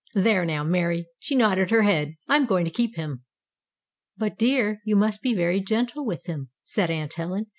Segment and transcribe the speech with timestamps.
[0.15, 2.15] There now, Mary, she nodded her head!
[2.27, 3.21] I'm going to keep him."
[4.17, 7.45] "But, dear, you must be very gentle with him," said Aunt Helen.